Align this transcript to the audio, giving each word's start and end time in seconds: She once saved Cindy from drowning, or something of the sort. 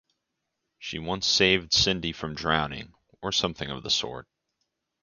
She 0.79 0.97
once 0.97 1.27
saved 1.27 1.73
Cindy 1.73 2.11
from 2.11 2.33
drowning, 2.33 2.95
or 3.21 3.31
something 3.31 3.69
of 3.69 3.83
the 3.83 3.91
sort. 3.91 4.27